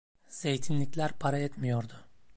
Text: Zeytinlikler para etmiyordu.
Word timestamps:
Zeytinlikler 0.29 1.11
para 1.11 1.39
etmiyordu. 1.39 2.05